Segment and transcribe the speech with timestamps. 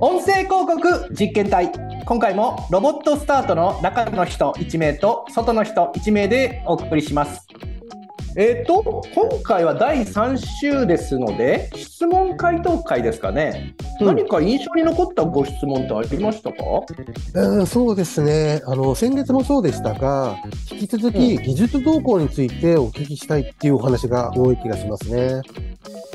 [0.00, 1.72] 音声広告実験隊。
[2.06, 7.48] 今回もロボットスタートの中の人1名と外の人1名でお送りします。
[8.36, 16.58] えっ、と今回は第3週ですので質問回答会ですかね、うん、何か印象に残ったご質問ってありましたか、
[17.34, 18.62] うん、そうですね。
[18.66, 20.36] あの先月もそうでしたが
[20.70, 25.42] 引き続き技術動向についてお聞きしたいっていうお話が多い気がしますね。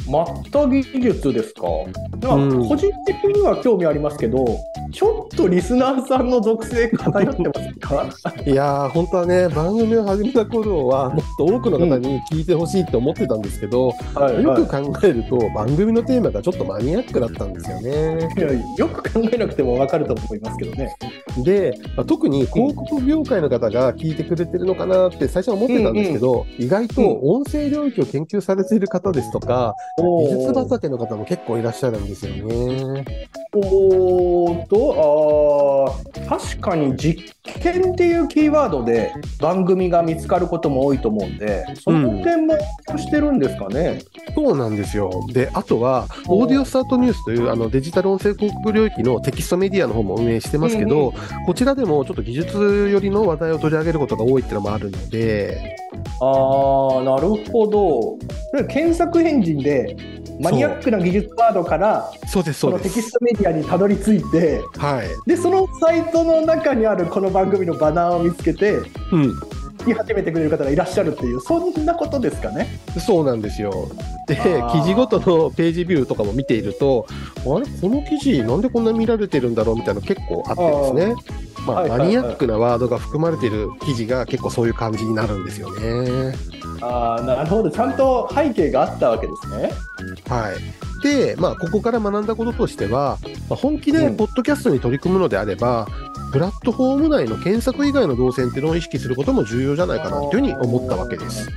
[0.10, 4.46] マッタ技術ですか、うん、個人的には興味ありますけど、
[4.92, 8.34] ちょっとリスナーさんの属性偏ってますか？
[8.46, 18.30] いやー、本当はね、番組を始めた頃は、もっと多くの方に聞いてほしいって思ってたんですけど、うん、よく考えると、番組のテーマがちょっとマニアックだったんですよね。
[18.78, 20.96] よく考えなくても分かると思いますけどね。
[21.44, 33.06] で、まあ、特に広告業界の方が聞いてくれてるのかなって最初は思ってたんですけど、うんうん、意外と音声領域を研究されている方ですとか、技術畑の方も結構いらっしゃるんですよね。
[33.56, 42.58] おーとあ確かに実験っていうキーワードで番組が見つかることも多いと思うんでその点も
[42.98, 45.12] してるんですかね、うん、そうなんですよ。
[45.32, 55.76] であとはオーディオスタートニュースというあのデジタル音声広告領域のテキストメディアの方も運営してますけど、うんうん、こちらでもちょっと技術寄りの話題を取り上げることが多いっていうのもあるので
[56.20, 58.18] あーなるほど。
[58.68, 59.96] 検索エンジンで
[60.40, 62.44] マニアックな技術ワードからそう。
[62.44, 68.78] ですそのテキストメディアにたどり着いて、はい、でそのサイトの中にあるこの番組のバナーを見つけて、
[69.12, 69.34] うん、
[69.86, 72.80] 見始めてくれる方がいらっしゃるっていうそんなことですかね？
[73.06, 73.90] そうなんですよ。
[74.28, 74.36] で
[74.72, 77.66] 記事ごとのページビューとかも見ているとあれ？
[77.82, 79.76] この記事なんでこんな見られてるんだろう？
[79.76, 81.16] みたいなの結構あってですね
[81.66, 86.36] まあ、マニアックなワードが含まれている記事が結構そういう感じになるんですよね。
[86.82, 87.72] あなるほど。
[87.72, 89.72] ちゃんと背景があったわけですね。
[90.28, 91.04] はい。
[91.04, 93.18] で、まあ、ここから学んだこととしては、
[93.50, 95.88] まあ、本気でポッドキャストに取り組むのであれば、
[96.26, 101.50] うん、プラットフォーム内の検索以外の動線っていうのを意識することも重要じゃないかなというふうに思ったわけです。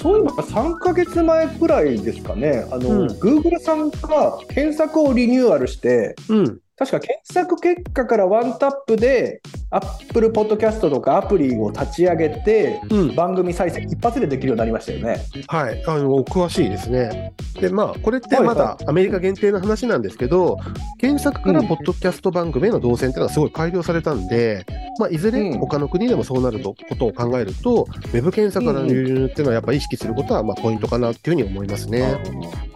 [0.00, 9.40] そういえば3か月前くらいですかね、あの、うん、Google さんが検索をリニューアルして、うん、確か検索結果からワンタップで
[9.70, 15.24] Apple Podcast とかアプリを立ち上げて、うん、番組再生一発でできるようになりましたよね。
[15.46, 17.32] はい、あの詳しいですね。
[17.60, 24.66] で、まあこれってまだアメリカ限定の話なんですけど、はいはい、検索からポッドキャスト番組への動線っていうのはすごい改良されたんで、
[24.98, 32.20] まあいずれ他の国でもそうなるとことを考えると、ウェブ検索からの流入っていうのはやっぱ意識することはまあポイントかなっていうふうに思いますね。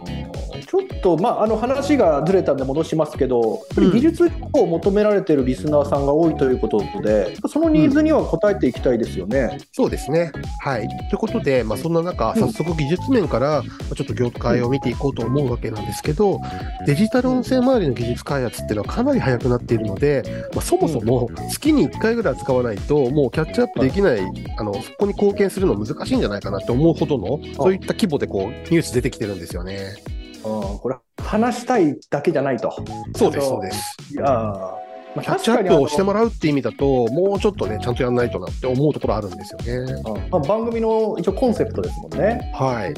[0.05, 0.28] ちょっ
[1.01, 9.49] と、まあ、あの話がずれたんで戻しますけど、技術を求められているリスナーさんが多いということで、そのニーズには応えていきたいですよね。
[9.53, 10.31] うん、そうですね。
[10.61, 10.87] はい。
[10.87, 13.63] ということで、まあ、そんな中、早速技術面から
[13.95, 16.39] ちょっと業界を見ていこうと思うわけなんですけど、
[16.85, 20.23] デジタル音声周りの技術開発っていうのはかなり早くなっているので、
[20.53, 24.19] まあ、そもそも月に1回ぐらい使わないと、もうキャッチアップできない、
[24.57, 29.93] あのそこに貢献するの難しいんじゃないかなって思うほどの、そういった規模でこうニュース出てきてるんですよね。
[30.43, 32.71] うん、これ話したいだけじゃないと。
[33.15, 33.97] そうです、そうです。
[34.13, 34.23] いや
[35.15, 40.03] まあ、キャッチアップをしてもらうって意味だと、もうちょっとね、ちゃんとやらないとなって思うところあるんですよね。
[40.29, 42.51] まあ、番組の一応コンセプトですもんね。
[42.53, 42.93] はい。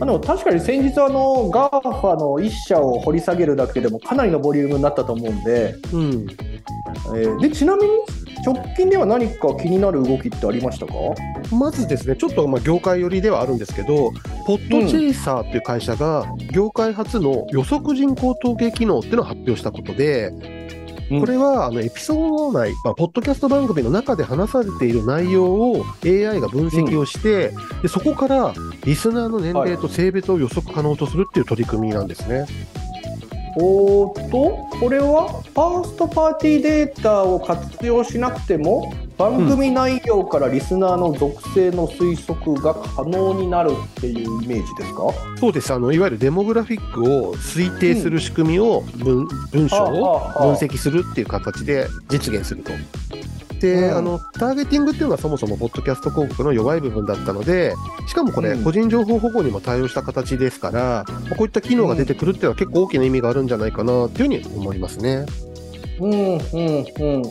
[0.00, 6.26] あの確かに先日あの GAFA の1社を掘り下げるだけでもかなりのボリュームになったと思うんで、うん
[7.16, 7.90] えー、でちなみに
[8.44, 10.94] 直近では何か気になる動きってありましたか？
[11.50, 14.12] まずですねちょっとまあ業界寄りではあるんですけど
[14.46, 20.32] ポッドチェイサーっていう会社が業界初の予測人口統計機能っていうのを発表したことで
[21.10, 32.40] これはあのエピソード内、まあ、ポッドキャスト番組の中で話されている内容を AI が分析をして、うん、でそこからリスナーの年齢と性別を予測可能とするっていう取り組みなんですね。
[32.40, 32.48] はい
[33.56, 45.02] おーとこれはファーストパーティーデータを活用しなくても番組内容からリスナーの属性の推測が可能になるっていうイメージですか？
[45.38, 45.72] そうです。
[45.72, 52.72] あのいわゆるデモグラフィックを推定する仕組みを文うん、文章を分析するっていう形で実現すると。
[53.64, 57.74] で、うん、あのターゲティングっていうのはそもそもポッドキャスト広告の弱い部分だったので
[58.06, 65.24] しかもこれ、個人情報保護にも対応した形ですから、こういった機能が出てくるっていうのは結構大きな意味があるんじゃないかなっていうふうに思いますね。
[65.98, 66.38] うんうん
[66.98, 67.22] うん、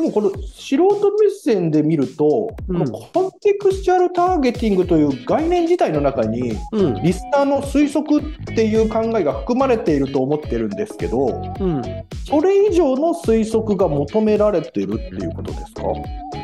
[0.00, 0.86] でもこの素人
[1.20, 11.26] 目線で見ると、うん、このコンテクスチャルターゲティングという概念自体の中に、うん、リスナーの推測っていう考えが含まれていると思ってるんですけど、
[11.60, 11.82] うん、
[12.26, 15.82] それ以上の推測が求められているっていうことですか？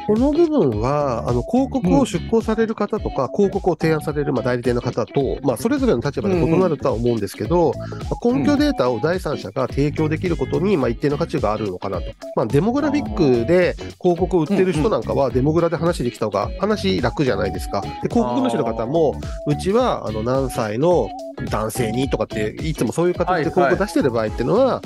[0.07, 12.05] この部分は、あの広告を出稿される方とか、広告を提案されるまあ代理店の方と、まあ、それぞれの立場で異なるとは思うんですけど、まあ根拠データを第三者が提供できることに、まあ、一定の価値があるのかなと。
[12.37, 17.81] まあ、デモグラフィックで広告を売ってる人なんかは、デモグラで話できた方が話楽じゃないですか。
[17.81, 21.09] で広告主の方も、うちはあの何歳の
[21.51, 24.81] 男性にとかって、いつもそういう形で広告出してる場合っていうのは、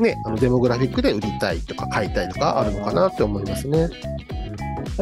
[0.00, 3.88] ね、あのデモグラフィックで売りたいとか買いたいとかあるのかなって思いますね。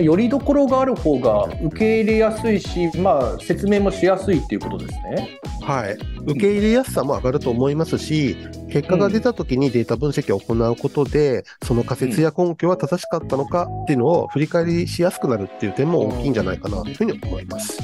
[0.03, 5.41] よりどころがある方が受け入れやすいし、まあ、説明もしやすいっていうことですね。
[5.63, 5.97] はい、
[6.27, 8.37] 受け入れやすさも上がると思いますし、
[8.71, 17.79] 結果が出た時にデータ分析を行うことで、その仮説や根拠は正しかったのかっていうのを振り返りしやすくなるっていう点も大きいんじゃないかなというふうに思います。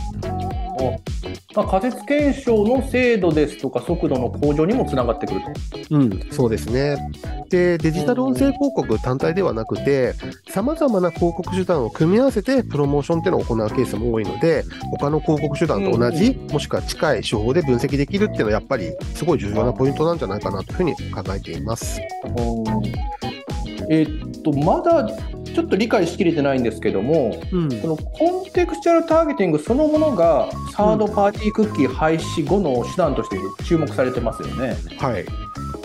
[1.54, 5.46] まあ、仮説検証の精度ですとか速度の向上にもつながってくると。
[5.90, 6.96] うん、そうですね。
[7.50, 10.14] で、デジタル音声広告単体ではなくて、
[10.48, 22.00] さまざまな広告手段を組み合わせてプロモーションっていうのを行うケースも多いので、他の広告手段と同じ、もしくは近い手法で分析できるっていうのはやっぱりすごい重要なポイントなんじゃないかなというふうに考えています。
[23.90, 25.06] えー、っとまだ
[25.52, 34.76] ちょっと理解しきれてないんですけども、うん、このコンテクスチャルターゲティングそのものがサードパーティークッキー廃止後の手段として注目されてますよね。
[34.98, 35.24] はい、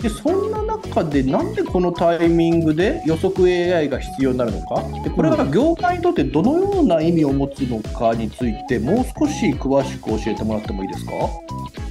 [0.00, 4.82] でそんな中でなんでこのタイミングで予測 AI が必要になるのか？
[5.02, 11.12] でこれが業界にとってどのような意味を持つのかについてもう少し詳しく教えてもらってもいいですか？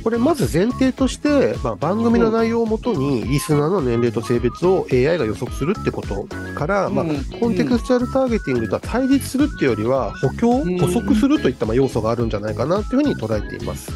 [0.03, 6.25] これまず前提として、まあ、番組の内容をもとにリスナーの年齢と性別を AI が予測するってこと
[6.55, 7.05] から、まあ、
[7.41, 13.91] コンテクスチャルターゲティングとは対立するっていうよりは補強、補足するといったまあ要素があるんじゃないかなというふうに捉えています。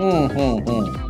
[0.00, 1.05] うんうんうん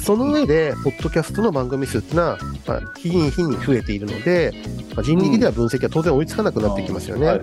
[0.00, 4.52] その上で、ポッドキャストの番組数っていうのは、まあ、日に日に増えているので、
[4.94, 7.40] まあ、人力では分析は当然追いつかなくなってきますよね。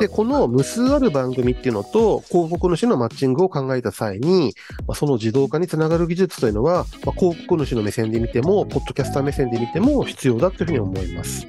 [0.00, 4.54] で、この無数ある番組っていうのと、広告主のマッチングを考えた際に、
[4.86, 11.46] まあ、その自動化につながる技術というのは、まあ、広告主の目線で見ても、ポッドキャスター目線で見ても必要だというふうに思います。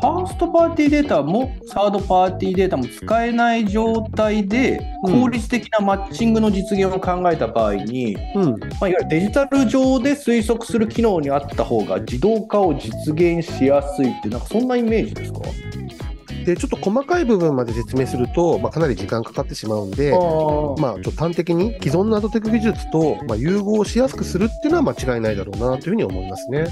[0.00, 15.40] ファーストパーティーデータもサードパーティーデータも使えない状態で、効率的なマッチングの実現を考えた場合に、うん、まあ、いわゆるデジタル上で推測する機能にあった方が自動化を実現しやすいって、なんかそんなイメージですか？
[16.44, 26.68] でちょっと細かい部分まで説明すると、まあ、かなり時間かかってしまうんで、まあ、ちょっと端的に既存のアドテク技術と、まあ、融合しやすくするっていうのは間違いないだろうなというふうに思いますね。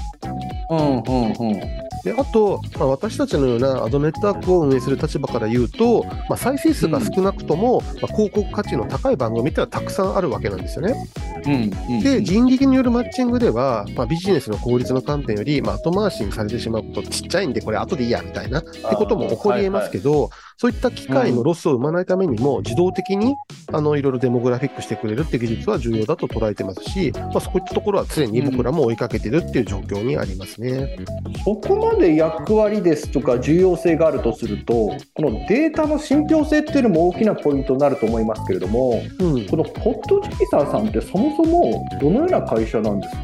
[0.71, 11.09] うんうんうんであと、まあ、私たちのようなアドネットワークを運営する立場から言うと、まあ、再生数が少なくとも、うん、まあ、広告価値の高い番組ってのはたくさんあるわけなんですよね。
[11.45, 11.53] うん
[11.95, 23.35] うん、で、人力によるマッチングでは、まあ、ビジネスの効率の観点より、まあ、後回しにされてしまうことちっちゃいんで、これ後でいいやみたいなってことも起こりえますけど、はいはいそういった機械のロスを生まないためにも、自動的に
[23.71, 43.21] あのいろいろデモグラフィックしてくれるって技術は重要だと捉えてますし、まあ、そういったところは常に僕らも追いかけてるっていう状況にありますね、うん、そこまで役割ですとか重要性があるとすると、このデータの信憑性っていうのも大きなポイントになると思いますけれども、うん、このポッドチキサーさんってそもそもどのような会社なんですか？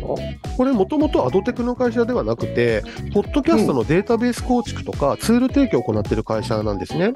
[0.55, 7.13] これ、もともとアドテクの会社ではなくて、ポッドキャストのデータベース構築とか、ツール提供を行っている会社なんですね。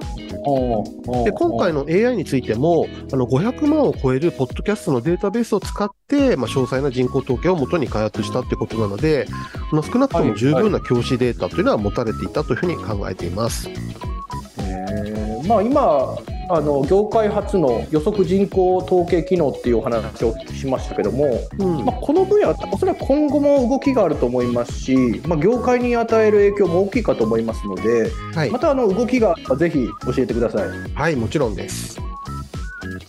[1.23, 9.27] で今回の AI についてもあの500万を超えるポッドキャストのデータベースを使って、まあ、詳細な人口統計をもとに開発したということなので、
[9.71, 13.69] まあ、少なくとも十分な教師データというのは持たれていたというふうに考えています。
[13.69, 15.47] えー。
[15.47, 16.17] まあ、今
[16.49, 30.67] あの業界初の予測人口統計機能っていうお話をしましたけども、うん、まあ、この分野はおそらく今後も動きがあると思いますし、まあ、業界に与える影響も大きいかと思いますので、はい、またあの動きがぜひ教えてください。
[30.93, 31.99] はいもちろんです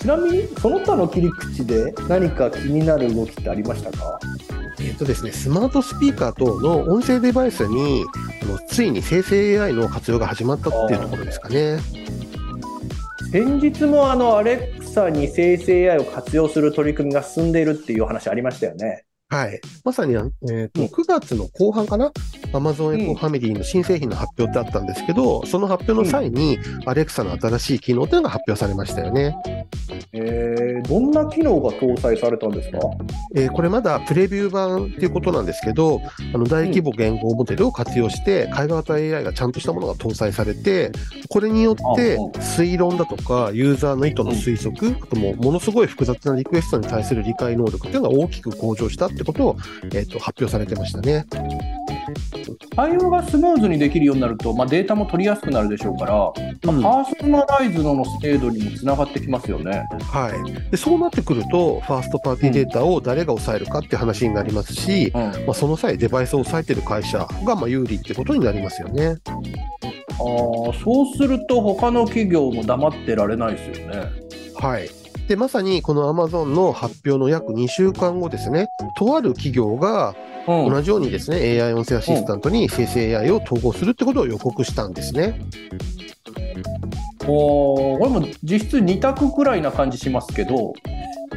[0.01, 4.19] ちなみにその他の切り口で何か気になる動きってありましたか？
[4.81, 8.05] えっとですね、スマートスピーカー等の音声デバイスに
[8.69, 11.79] ついに生成 AI の活用が始まったっていうところですかね。
[13.31, 19.05] 先日もあのアレクサに生成 AI を活用する取り組みが進んでいるっていう話ありましたよね。
[19.29, 19.61] はい。
[19.85, 22.11] まさに、えーと、9月の後半かな、
[22.55, 29.37] アマゾンエコファミリーの新製品の発表ってあったんですけど、その発表の際に、アレクサの新しい機能というのが発表されましたよね。
[30.79, 32.79] えー、どんな機能が搭載されたんですか、
[33.35, 36.01] えー、これまだプレビュー版っていうことなんですけど、
[36.35, 40.93] あの大規模言語モデルを活用して、会話型 AI がちゃんとしたものが搭載されて、
[41.29, 49.57] これによって推論だとか、ユーザーの意図の推測、あともものすごい複雑なリクエストに対する理解能力っていうのが大きく向上したってことを、
[49.93, 51.27] えーと、発表されてましたね。
[52.75, 56.33] 対応がスムーズにできるようになると、まあ、データも取りやすくなるでしょうから、
[56.73, 59.87] うんパーソナライズドの精度にもつながってきますよね。
[60.03, 69.17] はい、でそうなってくると、ファーストパーティーデータを誰が抑えるかって話になりますし、うん、あまあ、その際、デバイスを抑えてる会社がまあ有利ってことになりますよね。
[70.19, 74.11] ーそうすると、他の企業も黙ってられないですよね。
[74.57, 74.89] はい。
[75.29, 80.15] で、まさにこの Amazon の発表の約2週間後ですね、とある企業が
[80.47, 85.39] うん同じようにですね、AI 音声アシスタントに生成 AI を統合するってことを予告したんですね。
[87.27, 90.73] おーこれも実質2択くらいな感じしますけど、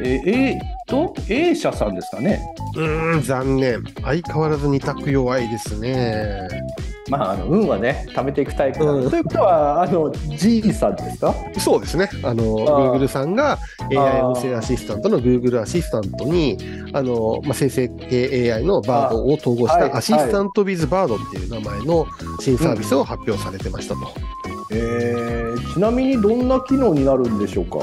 [0.00, 2.40] ー、えーっと、A 社さんですかね。
[2.74, 3.84] うーん、残念。
[4.02, 6.48] 相変わらず二択弱いですね。
[7.12, 11.34] まあ、あの運はね、貯めていくタイプだ、うんということは、あの G さんですか？
[11.58, 12.08] そうですね。
[12.22, 13.58] あの、ー Google さんが
[13.90, 16.56] AI 音声アシスタントの Google アシスタントに、
[16.94, 22.06] あの、まあ、生成系 AI の BARD を統合したアシスタント with BARD っていう名前の
[22.40, 24.00] 新サービスを発表されてましたと。
[24.70, 27.80] えー、ちなみにどんな機能になるんでしょうか？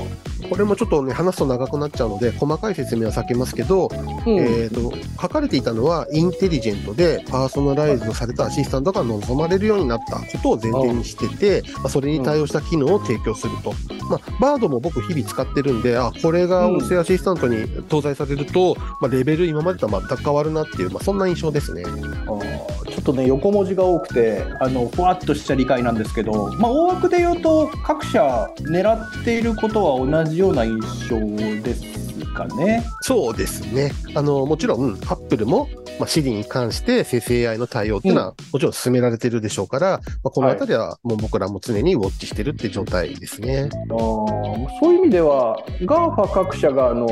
[0.49, 13.73] これもちょっとね、話すと長くなっちゃうので、細かい説明は避けますけど、うんえー、と書かれていたのは、インテリジェントでパーソナライズドされたアシスタントが望まれるようになったことを前提にしてて、まあ、それに対応した機能を提供すると。
[14.09, 21.83] まあ、バードも僕、日々使ってるんで、あこれが音声アシスタントに搭載されると、まあ、レベル、今までとは全く変わるなっていう、まあ、そんな印象ですね。
[22.89, 31.19] ちょっとね横文字が多くてあのふわっとした理解なんですけど、まあ、大枠で言うと各社狙っていることは同じような印象
[31.61, 31.83] です
[32.33, 32.85] かね。
[33.01, 33.91] そうですね。
[34.15, 35.67] あの、もちろん、アップルも、
[35.99, 43.69] まあ、Siri に関して生成 AI の対応っていうのは、もちろん進められてるでしょうから、まあ、このあたりはもう僕らも常にウォッチしてるって状態ですね。
[43.73, 47.07] あーそういう意味では GAFA 各社があの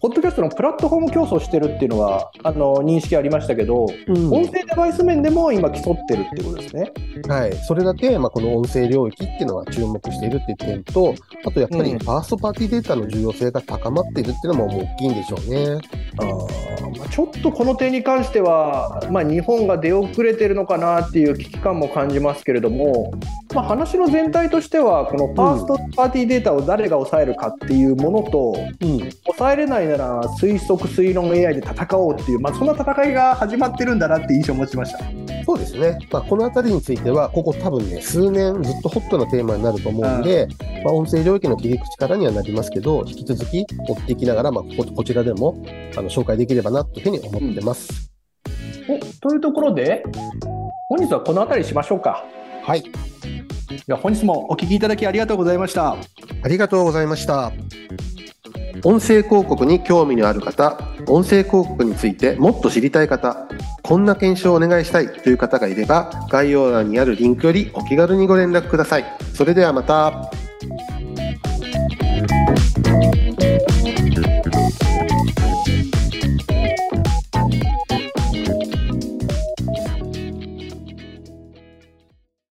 [0.00, 6.92] ポッドキャストのプラットフォーム競争してるっていうのはあの認識ありましたけど、うん音声デバイス面でも今競ってるっていうことですね。
[7.28, 7.56] はい。
[7.66, 15.80] それだけ、まあ、この音声領域っていうのは注目しているっていう点と、あとやっぱりうんファーストパーティーデータの重要性が高まっているっていうのも大きいんでしょうね。
[16.20, 16.60] あ
[17.10, 23.12] ちょっとこの点に関しては、まあ、日本が出遅れてるのかなっていう危機感も感じますけれども、
[23.54, 29.10] まあ、話の全体としてはこのファーストパーティーデータを誰が抑えるかっていうものと、うん。
[29.40, 34.98] 抑えれないなら推測推論 AI で戦おうっていう、まあ、そんな戦いが始まってるんだなって印象を持ちました。
[35.46, 35.98] そうですね。
[36.12, 40.46] まあ、このあたりについては、ここ多分ね、数年ずっとホットなテーマになると思うんで、
[40.84, 45.64] まあ、音声領域の切り口からにはなりますけど、引き続き追っていきながら、まあ、こここちらでも
[45.96, 48.12] あの紹介できればなというふうに思ってます。
[48.88, 50.02] おというところで
[50.88, 52.24] 本日はこの辺りにしましょうか。
[52.62, 52.82] はい。
[53.86, 55.96] では本日もお聞きいただきありがとうございました。
[56.42, 57.52] ありがとうございました。
[58.84, 63.48] 音声広告に興味のある方、音声広告についてもっと知りたい方、
[63.82, 69.04] こんな検証をお願いしたいという方がいれば、概要欄にあるリンクよりお気軽にご連絡ください。
[69.34, 70.39] それではまた。